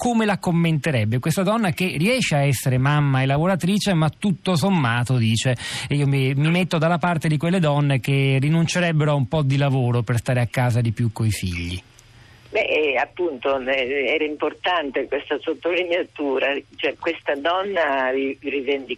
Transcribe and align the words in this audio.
come 0.00 0.24
la 0.24 0.38
commenterebbe 0.38 1.18
questa 1.18 1.42
donna 1.42 1.72
che 1.72 1.94
riesce 1.98 2.34
a 2.34 2.42
essere 2.42 2.78
mamma 2.78 3.20
e 3.20 3.26
lavoratrice, 3.26 3.92
ma 3.92 4.08
tutto 4.08 4.56
sommato 4.56 5.18
dice, 5.18 5.54
io 5.90 6.06
mi, 6.06 6.32
mi 6.32 6.48
metto 6.48 6.78
dalla 6.78 6.96
parte 6.96 7.28
di 7.28 7.36
quelle 7.36 7.58
donne 7.58 8.00
che 8.00 8.38
rinuncerebbero 8.40 9.10
a 9.10 9.14
un 9.14 9.28
po' 9.28 9.42
di 9.42 9.58
lavoro 9.58 10.00
per 10.00 10.16
stare 10.16 10.40
a 10.40 10.46
casa 10.50 10.80
di 10.80 10.92
più 10.92 11.12
coi 11.12 11.30
figli. 11.30 11.78
Beh, 12.48 12.62
eh, 12.62 12.96
appunto 12.96 13.60
era 13.60 14.24
importante 14.24 15.06
questa 15.06 15.36
sottolineatura, 15.38 16.58
cioè 16.76 16.96
questa 16.98 17.34
donna 17.34 18.10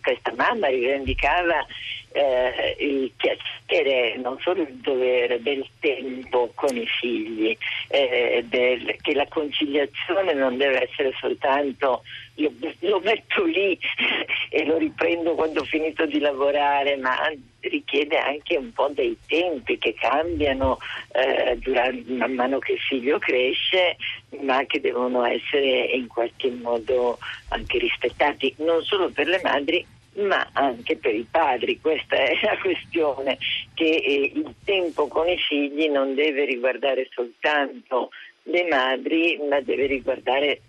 questa 0.00 0.32
mamma 0.36 0.68
rivendicava 0.68 1.66
eh, 2.12 2.76
il 2.78 3.12
piacere, 3.16 4.16
non 4.16 4.38
solo 4.40 4.62
il 4.62 4.74
dovere 4.76 5.42
del 5.42 5.66
tempo 5.80 6.50
con 6.54 6.76
i 6.76 6.86
figli, 6.86 7.56
eh, 7.88 8.44
del, 8.48 8.96
che 9.00 9.14
la 9.14 9.26
conciliazione 9.28 10.32
non 10.34 10.56
deve 10.56 10.88
essere 10.88 11.12
soltanto 11.18 12.02
io 12.36 12.52
lo 12.80 13.00
metto 13.00 13.44
lì 13.44 13.78
e 14.48 14.64
lo 14.64 14.78
riprendo 14.78 15.34
quando 15.34 15.60
ho 15.60 15.64
finito 15.64 16.06
di 16.06 16.18
lavorare, 16.18 16.96
ma 16.96 17.16
richiede 17.60 18.16
anche 18.18 18.56
un 18.56 18.72
po' 18.72 18.88
dei 18.88 19.16
tempi 19.26 19.78
che 19.78 19.94
cambiano 19.94 20.78
eh, 21.12 21.56
durante, 21.58 22.10
man 22.12 22.32
mano 22.32 22.58
che 22.58 22.72
il 22.72 22.80
figlio 22.80 23.18
cresce, 23.18 23.96
ma 24.40 24.64
che 24.64 24.80
devono 24.80 25.24
essere 25.24 25.84
in 25.92 26.06
qualche 26.06 26.50
modo 26.50 27.18
anche 27.48 27.78
rispettati, 27.78 28.54
non 28.58 28.82
solo 28.82 29.10
per 29.10 29.26
le 29.26 29.40
madri 29.42 29.86
ma 30.14 30.48
anche 30.52 30.96
per 30.96 31.14
i 31.14 31.26
padri. 31.30 31.80
Questa 31.80 32.16
è 32.16 32.32
la 32.42 32.58
questione, 32.60 33.38
che 33.74 33.84
eh, 33.84 34.32
il 34.34 34.54
tempo 34.64 35.08
con 35.08 35.28
i 35.28 35.36
figli 35.38 35.88
non 35.88 36.14
deve 36.14 36.44
riguardare 36.44 37.08
soltanto 37.10 38.10
le 38.44 38.66
madri, 38.68 39.38
ma 39.48 39.60
deve 39.60 39.86
riguardare 39.86 40.60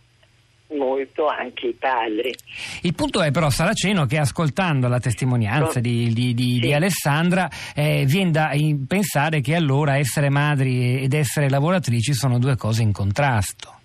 molto 0.77 1.27
anche 1.27 1.67
i 1.67 1.73
padri. 1.73 2.33
Il 2.81 2.93
punto 2.95 3.21
è 3.21 3.31
però 3.31 3.49
Saraceno 3.49 4.05
che 4.05 4.17
ascoltando 4.17 4.87
la 4.87 4.99
testimonianza 4.99 5.79
di, 5.79 6.11
di, 6.13 6.33
di, 6.33 6.53
sì. 6.53 6.59
di 6.59 6.73
Alessandra 6.73 7.49
eh, 7.75 8.05
viene 8.05 8.31
da 8.31 8.51
pensare 8.87 9.41
che 9.41 9.55
allora 9.55 9.97
essere 9.97 10.29
madri 10.29 11.01
ed 11.01 11.13
essere 11.13 11.49
lavoratrici 11.49 12.13
sono 12.13 12.39
due 12.39 12.55
cose 12.55 12.81
in 12.81 12.91
contrasto. 12.91 13.81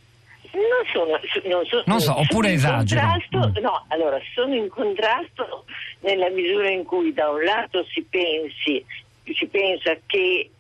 Non 0.79 0.87
sono, 0.93 1.19
non 1.45 1.67
so, 1.67 1.83
non 1.87 2.01
so 2.01 2.19
oppure 2.19 2.53
esagero. 2.53 3.01
Mm. 3.35 3.57
No, 3.61 3.85
allora 3.89 4.19
sono 4.33 4.55
in 4.55 4.69
contrasto 4.69 5.65
nella 6.01 6.29
misura 6.31 6.71
in 6.71 6.85
cui 6.85 7.13
da 7.13 7.29
un 7.31 7.43
lato 7.43 7.85
si 7.85 8.03
pensi, 8.03 8.85
si 9.25 9.47
pensa 9.47 9.97
che 10.07 10.51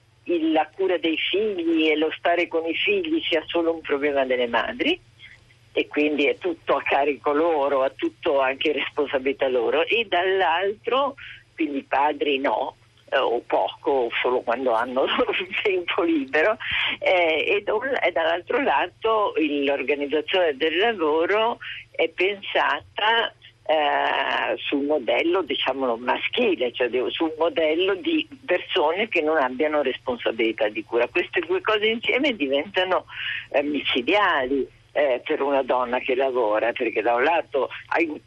la 0.53 0.69
cura 0.75 0.99
dei 0.99 1.17
figli 1.17 1.89
e 1.89 1.97
lo 1.97 2.11
stare 2.19 2.49
con 2.49 2.67
i 2.67 2.75
figli 2.75 3.23
sia 3.23 3.43
solo 3.47 3.73
un 3.73 3.81
problema 3.81 4.25
delle 4.25 4.49
madri 4.49 5.01
e 5.73 5.87
quindi 5.87 6.27
è 6.27 6.37
tutto 6.39 6.77
a 6.77 6.83
carico 6.83 7.33
loro, 7.33 7.83
ha 7.83 7.91
tutto 7.91 8.41
anche 8.41 8.73
responsabilità 8.73 9.49
loro 9.49 9.87
e 9.87 10.07
dall'altro 10.09 11.15
quindi 11.55 11.79
i 11.79 11.85
padri 11.85 12.39
no, 12.39 12.77
eh, 13.11 13.19
o 13.19 13.41
poco, 13.47 13.91
o 13.91 14.09
solo 14.21 14.41
quando 14.41 14.73
hanno 14.73 15.05
tempo 15.63 16.03
libero 16.03 16.57
eh, 16.99 17.45
e, 17.47 17.65
e, 17.65 18.13
dall'altro 18.13 18.61
lato 18.63 19.35
l'organizzazione 19.37 20.57
del 20.57 20.77
lavoro 20.79 21.59
è 21.91 22.09
pensata 22.09 23.33
eh, 23.69 24.57
sul 24.57 24.85
modello 24.85 25.43
diciamolo 25.43 25.97
maschile, 25.99 26.73
cioè 26.73 26.89
sul 27.11 27.35
modello 27.37 27.95
di 27.97 28.27
persone 28.47 29.09
che 29.09 29.21
non 29.21 29.37
abbiano 29.37 29.83
responsabilità 29.83 30.69
di 30.69 30.83
cura. 30.85 31.07
Queste 31.09 31.41
due 31.41 31.61
cose 31.61 31.87
insieme 31.87 32.35
diventano 32.35 33.05
eh, 33.51 33.63
micidiali 33.63 34.67
eh, 34.93 35.21
per 35.25 35.43
una 35.43 35.63
donna 35.63 35.99
che 35.99 36.15
lavora, 36.15 36.73
perché 36.73 37.03
da 37.03 37.15
un 37.15 37.25
lato 37.25 37.69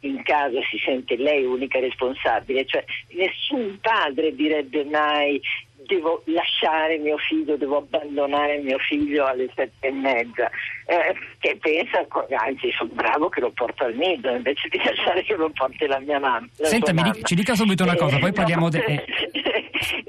in 0.00 0.22
casa 0.22 0.58
si 0.70 0.78
sente 0.84 1.16
lei 1.16 1.44
unica 1.44 1.78
responsabile, 1.78 2.64
cioè 2.66 2.84
nessun 3.10 3.78
padre 3.80 4.34
direbbe 4.34 4.84
mai 4.84 5.40
devo 5.86 6.22
lasciare 6.26 6.98
mio 6.98 7.16
figlio, 7.18 7.56
devo 7.56 7.78
abbandonare 7.78 8.58
mio 8.58 8.78
figlio 8.78 9.26
alle 9.26 9.50
sette 9.54 9.88
e 9.88 9.90
mezza, 9.90 10.50
eh, 10.86 11.14
che 11.38 11.58
pensa, 11.60 12.06
anzi 12.36 12.70
sono 12.72 12.90
bravo 12.92 13.28
che 13.28 13.40
lo 13.40 13.50
porto 13.50 13.84
al 13.84 13.94
nido 13.94 14.30
invece 14.30 14.68
di 14.68 14.78
lasciare 14.82 15.22
che 15.22 15.34
lo 15.34 15.50
porti 15.50 15.86
la 15.86 15.98
mia 16.00 16.18
mamma. 16.18 16.48
La 16.56 16.66
Senta, 16.66 16.92
mamma. 16.92 17.12
ci 17.22 17.34
dica 17.34 17.54
subito 17.54 17.82
una 17.82 17.96
cosa, 17.96 18.16
eh, 18.16 18.20
poi 18.20 18.32
parliamo... 18.32 18.62
No, 18.62 18.70
de- 18.70 18.84
eh. 18.84 19.04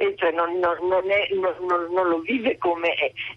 cioè 0.24 0.32
non, 0.32 0.58
non, 0.58 0.78
non, 0.88 1.04
è, 1.12 1.28
non, 1.36 2.08
lo 2.08 2.20
vive 2.20 2.58
come, 2.58 2.94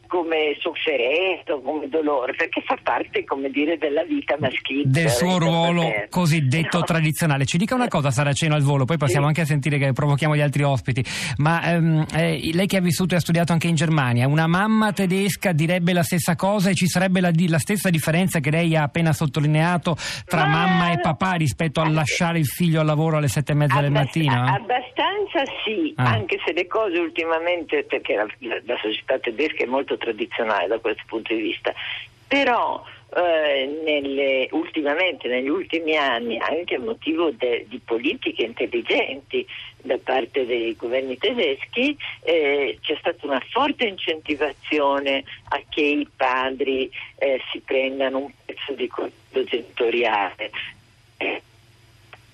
come 0.07 0.57
sofferenza, 0.61 1.59
come 1.61 1.89
dolore, 1.89 2.35
perché 2.35 2.63
fa 2.65 2.79
parte, 2.81 3.25
come 3.25 3.51
dire, 3.51 3.77
della 3.77 4.05
vita 4.05 4.37
maschile. 4.39 4.85
Del 4.87 5.11
suo 5.11 5.39
ruolo 5.39 5.83
cosiddetto 6.09 6.79
no. 6.79 6.85
tradizionale. 6.85 7.45
Ci 7.45 7.59
dica 7.59 7.75
una 7.75 7.89
cosa, 7.89 8.13
Saraceno, 8.13 8.55
al 8.55 8.63
volo, 8.63 8.85
poi 8.85 8.99
passiamo 8.99 9.23
sì. 9.23 9.29
anche 9.29 9.41
a 9.41 9.47
sentire 9.47 9.79
che 9.79 9.93
provochiamo 9.93 10.37
gli 10.37 10.41
altri 10.41 10.63
ospiti. 10.63 11.05
Ma 11.39 11.73
ehm, 11.73 12.07
eh, 12.15 12.51
lei 12.53 12.67
che 12.67 12.77
ha 12.77 12.81
vissuto 12.81 13.15
e 13.15 13.17
ha 13.17 13.21
studiato 13.21 13.53
anche 13.53 13.67
in 13.67 13.75
Germania, 13.75 14.29
una 14.29 14.47
mamma 14.47 14.93
tedesca 14.93 15.51
direbbe 15.51 15.93
la 15.93 16.05
stessa 16.05 16.37
cosa 16.37 16.71
e 16.71 16.75
ci 16.75 16.87
sarebbe 16.87 17.21
la, 17.21 17.33
la 17.49 17.59
stessa 17.59 17.91
differenza 17.91 18.39
che 18.39 18.51
lei 18.51 18.77
ha 18.77 18.85
appena 18.85 19.13
sottolineato 19.13 19.97
tra 20.25 20.45
Ma... 20.45 20.67
mamma 20.67 20.93
e 20.93 21.01
papà 21.01 21.33
rispetto 21.33 21.81
a 21.81 21.89
lasciare 21.89 22.39
il 22.39 22.47
figlio 22.47 22.79
al 22.79 22.87
lavoro 22.87 23.17
alle 23.17 23.29
sette 23.29 23.53
e 23.53 23.55
mezza 23.57 23.79
Abbast- 23.79 23.93
del 23.93 24.03
mattino? 24.03 24.45
Abbastanza 24.45 25.43
sì, 25.65 25.93
ah. 25.97 26.05
anche 26.05 26.39
se 26.45 26.53
le 26.53 26.67
cose 26.67 26.76
cose 26.77 26.99
ultimamente, 26.99 27.85
perché 27.85 28.17
la, 28.17 28.27
la, 28.39 28.77
società 28.77 29.19
tedesca 29.19 29.65
è 29.65 29.67
molto 29.67 29.97
tradizionale 29.97 30.67
da 30.67 30.79
questo 30.79 31.05
punto 31.07 31.33
di 31.33 31.41
vista, 31.41 31.73
però 32.29 32.85
eh, 33.15 33.81
nelle, 33.83 34.47
ultimamente, 34.51 35.27
negli 35.27 35.49
ultimi 35.49 35.97
anni, 35.97 36.37
anche 36.37 36.75
a 36.75 36.79
motivo 36.79 37.31
de, 37.31 37.65
di 37.67 37.81
politiche 37.83 38.43
intelligenti 38.43 39.47
da 39.79 39.97
parte 39.97 40.45
dei 40.45 40.77
governi 40.77 41.17
tedeschi, 41.17 41.97
eh, 42.25 42.77
c'è 42.83 42.97
stata 42.99 43.27
una 43.27 43.43
forte 43.49 43.87
incentivazione 43.87 45.25
a 45.49 45.63
che 45.71 45.81
i 45.81 46.07
padri 46.15 46.91
eh, 47.17 47.41
si 47.53 47.61
prendano 47.61 48.19
un 48.19 48.31
pezzo 48.45 48.75
di 48.75 48.87
conto 48.87 49.45
genitoriale 49.45 50.51
eh, 51.17 51.41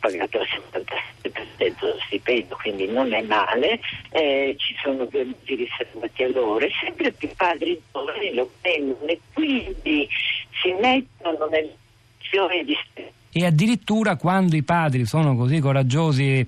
pagato 0.00 0.38
la 0.38 0.46
76 0.50 1.21
dello 1.56 1.96
stipendio, 2.06 2.56
quindi 2.60 2.86
non 2.86 3.12
è 3.12 3.22
male, 3.22 3.80
eh, 4.10 4.54
ci 4.58 4.74
sono 4.82 5.04
due 5.06 5.24
mesi 5.24 5.54
riservati 5.54 6.22
all'ora, 6.22 6.66
sempre 6.80 7.12
più 7.12 7.28
padri 7.36 7.80
giovani 7.92 8.34
lo 8.34 8.50
prendono 8.60 9.06
e 9.06 9.20
quindi 9.32 10.08
si 10.62 10.72
mettono 10.80 11.46
nelle 11.46 11.76
situazioni 12.22 12.64
di... 12.64 12.76
E 13.34 13.46
addirittura 13.46 14.16
quando 14.16 14.56
i 14.56 14.62
padri 14.62 15.06
sono 15.06 15.36
così 15.36 15.58
coraggiosi 15.58 16.46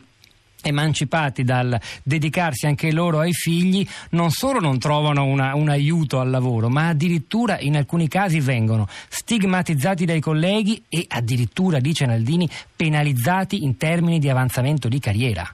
emancipati 0.64 1.44
dal 1.44 1.78
dedicarsi 2.02 2.66
anche 2.66 2.90
loro 2.90 3.20
ai 3.20 3.32
figli, 3.32 3.86
non 4.10 4.30
solo 4.30 4.58
non 4.60 4.78
trovano 4.78 5.24
una, 5.24 5.54
un 5.54 5.68
aiuto 5.68 6.20
al 6.20 6.30
lavoro, 6.30 6.68
ma 6.68 6.88
addirittura 6.88 7.58
in 7.60 7.76
alcuni 7.76 8.08
casi 8.08 8.40
vengono 8.40 8.86
stigmatizzati 8.88 10.04
dai 10.04 10.20
colleghi 10.20 10.82
e 10.88 11.04
addirittura, 11.08 11.78
dice 11.78 12.06
Naldini, 12.06 12.48
penalizzati 12.74 13.62
in 13.62 13.76
termini 13.76 14.18
di 14.18 14.28
avanzamento 14.28 14.88
di 14.88 14.98
carriera. 14.98 15.46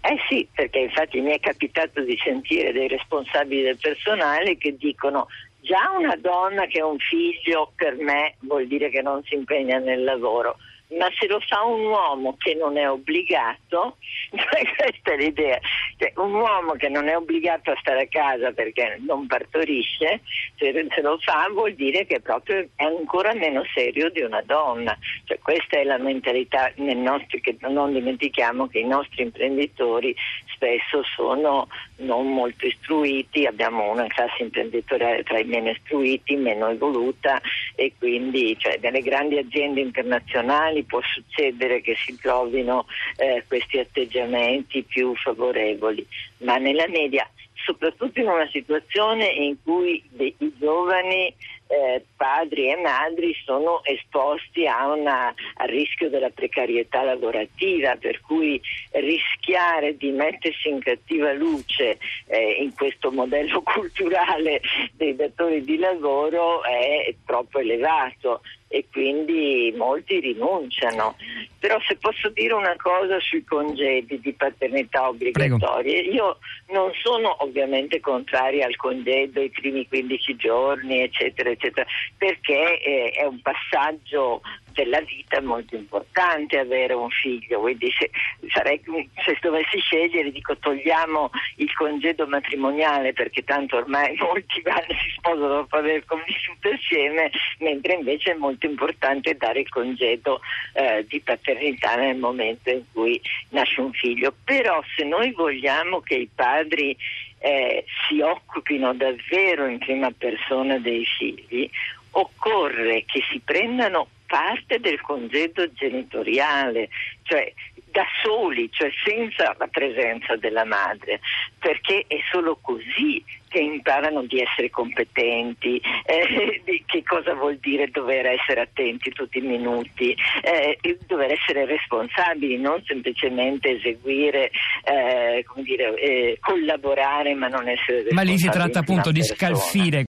Eh 0.00 0.16
sì, 0.28 0.46
perché 0.54 0.78
infatti 0.78 1.20
mi 1.20 1.32
è 1.32 1.40
capitato 1.40 2.02
di 2.02 2.16
sentire 2.22 2.72
dei 2.72 2.88
responsabili 2.88 3.62
del 3.62 3.78
personale 3.78 4.56
che 4.56 4.76
dicono 4.78 5.26
già 5.60 5.90
una 5.98 6.16
donna 6.16 6.66
che 6.66 6.80
ha 6.80 6.86
un 6.86 6.98
figlio 6.98 7.72
per 7.74 7.96
me 7.96 8.34
vuol 8.40 8.66
dire 8.66 8.88
che 8.88 9.02
non 9.02 9.22
si 9.24 9.34
impegna 9.34 9.78
nel 9.78 10.04
lavoro 10.04 10.56
ma 10.96 11.08
se 11.18 11.26
lo 11.26 11.38
fa 11.40 11.62
un 11.64 11.84
uomo 11.84 12.36
che 12.38 12.54
non 12.54 12.78
è 12.78 12.88
obbligato, 12.88 13.96
questa 14.30 15.12
è 15.12 15.16
l'idea, 15.16 15.58
cioè, 15.98 16.12
un 16.16 16.34
uomo 16.34 16.72
che 16.72 16.88
non 16.88 17.08
è 17.08 17.16
obbligato 17.16 17.70
a 17.70 17.76
stare 17.80 18.02
a 18.02 18.08
casa 18.08 18.52
perché 18.52 18.98
non 19.04 19.26
partorisce, 19.26 20.20
se, 20.56 20.86
se 20.94 21.00
lo 21.02 21.18
fa 21.18 21.48
vuol 21.52 21.74
dire 21.74 22.06
che 22.06 22.20
proprio 22.20 22.68
è 22.74 22.84
ancora 22.84 23.34
meno 23.34 23.64
serio 23.74 24.10
di 24.10 24.22
una 24.22 24.42
donna. 24.42 24.96
Cioè, 25.24 25.38
questa 25.38 25.78
è 25.78 25.84
la 25.84 25.98
mentalità 25.98 26.72
nostri, 26.76 27.40
che 27.40 27.56
non 27.60 27.92
dimentichiamo 27.92 28.66
che 28.68 28.78
i 28.78 28.86
nostri 28.86 29.24
imprenditori 29.24 30.14
spesso 30.54 31.02
sono 31.14 31.68
non 31.98 32.32
molto 32.32 32.66
istruiti, 32.66 33.46
abbiamo 33.46 33.90
una 33.90 34.06
classe 34.06 34.42
imprenditoriale 34.42 35.22
tra 35.22 35.38
i 35.38 35.44
meno 35.44 35.70
istruiti, 35.70 36.34
meno 36.36 36.68
evoluta 36.68 37.40
e 37.80 37.92
quindi 37.96 38.56
cioè, 38.58 38.76
nelle 38.82 39.02
grandi 39.02 39.38
aziende 39.38 39.80
internazionali 39.80 40.82
può 40.82 41.00
succedere 41.00 41.80
che 41.80 41.94
si 41.94 42.18
trovino 42.18 42.86
eh, 43.16 43.44
questi 43.46 43.78
atteggiamenti 43.78 44.82
più 44.82 45.14
favorevoli, 45.14 46.04
ma 46.38 46.56
nella 46.56 46.88
media, 46.88 47.24
soprattutto 47.54 48.18
in 48.18 48.26
una 48.26 48.48
situazione 48.50 49.26
in 49.28 49.54
cui 49.62 50.02
i 50.18 50.52
giovani 50.58 51.32
eh, 51.68 52.02
padri 52.16 52.70
e 52.70 52.76
madri 52.76 53.34
sono 53.44 53.84
esposti 53.84 54.64
una, 54.64 55.34
al 55.56 55.68
rischio 55.68 56.08
della 56.08 56.30
precarietà 56.30 57.02
lavorativa, 57.02 57.94
per 57.96 58.20
cui 58.22 58.60
rischiare 58.92 59.96
di 59.96 60.10
mettersi 60.10 60.68
in 60.68 60.80
cattiva 60.80 61.32
luce 61.32 61.98
eh, 62.26 62.62
in 62.62 62.74
questo 62.74 63.12
modello 63.12 63.60
culturale 63.62 64.60
dei 64.92 65.14
datori 65.14 65.62
di 65.62 65.78
lavoro 65.78 66.64
è 66.64 67.14
troppo 67.26 67.58
elevato 67.58 68.40
e 68.68 68.86
quindi 68.90 69.72
molti 69.76 70.20
rinunciano. 70.20 71.16
Però 71.58 71.78
se 71.86 71.96
posso 71.96 72.28
dire 72.30 72.54
una 72.54 72.76
cosa 72.76 73.18
sui 73.20 73.44
congedi 73.44 74.20
di 74.20 74.32
paternità 74.32 75.08
obbligatorie, 75.08 76.02
Prego. 76.02 76.14
io 76.14 76.38
non 76.68 76.90
sono 77.02 77.42
ovviamente 77.42 77.98
contraria 78.00 78.66
al 78.66 78.76
congedo 78.76 79.40
i 79.40 79.50
primi 79.50 79.86
15 79.86 80.36
giorni, 80.36 81.02
eccetera, 81.02 81.50
eccetera, 81.50 81.86
perché 82.16 82.80
eh, 82.80 83.10
è 83.10 83.24
un 83.24 83.40
passaggio 83.40 84.40
della 84.78 85.00
vita 85.00 85.40
molto 85.40 85.74
importante 85.74 86.56
avere 86.56 86.94
un 86.94 87.10
figlio, 87.10 87.58
quindi 87.58 87.90
se, 87.98 88.10
sarei, 88.52 88.80
se 89.24 89.36
dovessi 89.40 89.80
scegliere 89.80 90.30
dico 90.30 90.56
togliamo 90.56 91.30
il 91.56 91.72
congedo 91.74 92.28
matrimoniale 92.28 93.12
perché 93.12 93.42
tanto 93.42 93.76
ormai 93.76 94.14
molti 94.22 94.60
vanno 94.62 94.86
si 94.86 95.10
sposano 95.16 95.48
dopo 95.48 95.76
aver 95.76 96.04
convissuto 96.04 96.68
insieme, 96.68 97.32
mentre 97.58 97.94
invece 97.94 98.32
è 98.32 98.34
molto 98.34 98.66
importante 98.66 99.34
dare 99.36 99.60
il 99.60 99.68
congedo 99.68 100.40
eh, 100.74 101.04
di 101.08 101.18
paternità 101.20 101.96
nel 101.96 102.16
momento 102.16 102.70
in 102.70 102.82
cui 102.92 103.20
nasce 103.48 103.80
un 103.80 103.92
figlio. 103.92 104.32
Però 104.44 104.80
se 104.94 105.02
noi 105.02 105.32
vogliamo 105.32 106.00
che 106.00 106.14
i 106.14 106.30
padri 106.32 106.96
eh, 107.40 107.84
si 108.06 108.20
occupino 108.20 108.94
davvero 108.94 109.66
in 109.66 109.78
prima 109.78 110.12
persona 110.12 110.78
dei 110.78 111.04
figli, 111.04 111.68
occorre 112.12 113.04
che 113.06 113.22
si 113.30 113.40
prendano 113.40 114.08
parte 114.28 114.78
del 114.78 115.00
congedo 115.00 115.72
genitoriale, 115.72 116.90
cioè 117.22 117.50
da 117.90 118.04
soli, 118.22 118.68
cioè 118.70 118.90
senza 119.04 119.56
la 119.58 119.66
presenza 119.66 120.36
della 120.36 120.64
madre, 120.64 121.20
perché 121.58 122.04
è 122.06 122.18
solo 122.30 122.58
così 122.60 123.24
che 123.48 123.60
imparano 123.60 124.24
di 124.24 124.40
essere 124.40 124.68
competenti, 124.70 125.80
eh, 126.04 126.60
di 126.64 126.82
che 126.86 127.02
cosa 127.02 127.34
vuol 127.34 127.56
dire 127.56 127.88
dover 127.88 128.26
essere 128.26 128.60
attenti 128.60 129.10
tutti 129.10 129.38
i 129.38 129.42
minuti, 129.42 130.14
eh, 130.42 130.78
dover 131.06 131.32
essere 131.32 131.64
responsabili, 131.64 132.58
non 132.58 132.82
semplicemente 132.84 133.70
eseguire, 133.70 134.50
eh, 134.84 135.44
dire, 135.62 135.94
eh, 135.94 136.38
collaborare 136.40 137.34
ma 137.34 137.48
non 137.48 137.68
essere 137.68 138.02
responsabili. 138.02 138.14
Ma 138.14 138.22
lì 138.22 138.38
si 138.38 138.48
tratta 138.48 138.80
appunto 138.80 139.10
di 139.10 139.22
scalfire 139.22 139.96